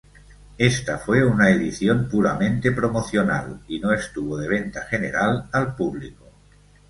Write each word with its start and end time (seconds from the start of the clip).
Ésta 0.57 0.97
fue 0.97 1.23
una 1.23 1.51
edición 1.51 2.09
puramente 2.09 2.71
promocional, 2.71 3.61
y 3.67 3.79
no 3.79 3.91
estuvo 3.93 4.35
de 4.35 4.47
venta 4.47 4.81
general 4.87 5.47
al 5.51 5.75
público. 5.75 6.27